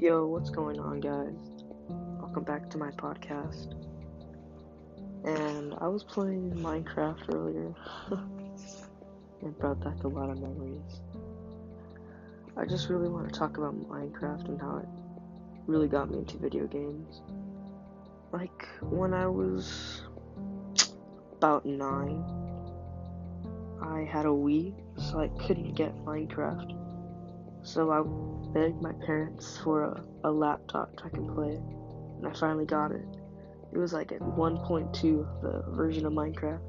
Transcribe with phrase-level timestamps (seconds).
[0.00, 1.62] Yo, what's going on, guys?
[2.20, 3.74] Welcome back to my podcast.
[5.26, 7.74] And I was playing Minecraft earlier.
[9.42, 11.02] it brought back a lot of memories.
[12.56, 14.88] I just really want to talk about Minecraft and how it
[15.66, 17.20] really got me into video games.
[18.32, 20.00] Like, when I was
[21.32, 22.24] about nine,
[23.82, 26.89] I had a Wii, so I couldn't get Minecraft.
[27.62, 28.02] So I
[28.52, 31.60] begged my parents for a, a laptop I can play
[32.18, 33.04] and I finally got it.
[33.72, 36.60] It was like at 1.2, the version of Minecraft.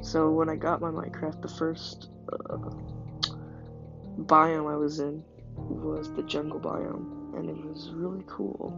[0.00, 2.56] So when I got my Minecraft, the first uh,
[4.22, 5.22] biome I was in
[5.56, 8.72] was the jungle biome, and it was really cool.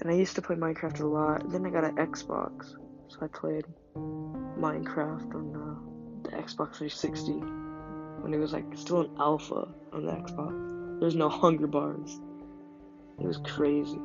[0.00, 1.50] And I used to play Minecraft a lot.
[1.50, 2.76] Then I got an Xbox,
[3.08, 3.64] so I played
[3.96, 7.67] Minecraft on uh, the Xbox 360
[8.20, 11.00] when it was like still an alpha on the Xbox.
[11.00, 12.20] There's no hunger bars.
[13.20, 14.00] It was crazy.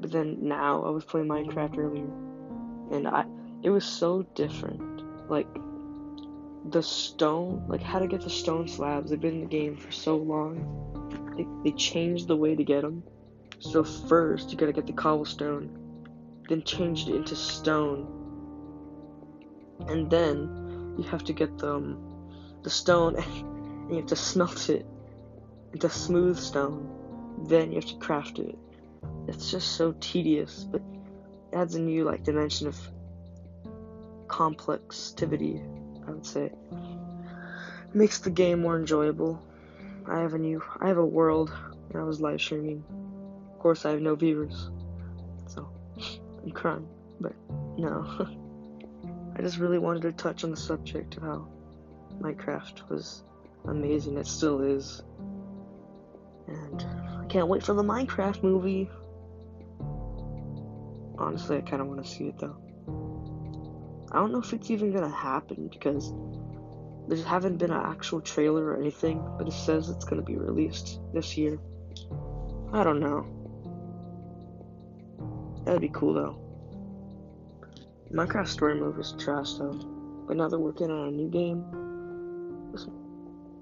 [0.00, 2.10] But then now I was playing Minecraft earlier,
[2.92, 3.24] and I
[3.62, 5.30] it was so different.
[5.30, 5.48] Like
[6.70, 9.10] the stone, like how to get the stone slabs.
[9.10, 11.34] They've been in the game for so long.
[11.36, 13.02] They they changed the way to get them.
[13.58, 15.70] So first you gotta get the cobblestone,
[16.48, 18.06] then changed it into stone,
[19.88, 22.15] and then you have to get the um,
[22.66, 24.84] the stone and you have to smelt it
[25.72, 26.90] into smooth stone.
[27.46, 28.58] Then you have to craft it.
[29.28, 30.82] It's just so tedious, but
[31.52, 32.76] adds a new like dimension of
[34.26, 35.62] complexity.
[36.08, 36.50] I would say
[37.94, 39.40] makes the game more enjoyable.
[40.08, 41.52] I have a new, I have a world,
[41.90, 42.84] and I was live streaming.
[43.52, 44.70] Of course, I have no viewers,
[45.46, 45.68] so
[46.42, 46.88] I'm crying.
[47.20, 47.34] But
[47.78, 48.28] no,
[49.36, 51.48] I just really wanted to touch on the subject of how
[52.20, 53.22] Minecraft was
[53.66, 54.16] amazing.
[54.16, 55.02] It still is.
[56.48, 56.84] And
[57.20, 58.88] I can't wait for the Minecraft movie.
[61.18, 62.56] Honestly, I kind of want to see it though.
[64.12, 66.12] I don't know if it's even gonna happen because
[67.08, 71.00] there haven't been an actual trailer or anything, but it says it's gonna be released
[71.12, 71.58] this year.
[72.72, 73.26] I don't know.
[75.64, 76.38] That'd be cool though.
[78.12, 79.72] Minecraft Story Mode was trash though,
[80.26, 81.85] but now they're working on a new game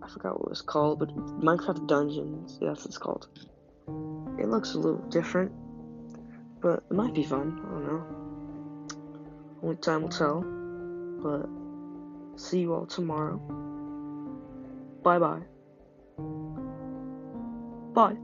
[0.04, 1.08] I forgot what it was called, but
[1.40, 2.58] Minecraft Dungeons.
[2.60, 3.26] Yeah, that's what it's called.
[4.38, 5.52] It looks a little different,
[6.60, 7.58] but it might be fun.
[7.64, 8.24] I don't know.
[9.62, 10.42] Only time will tell.
[11.22, 11.48] But
[12.38, 13.38] see you all tomorrow.
[15.02, 15.40] Bye bye.
[17.94, 18.16] Bye.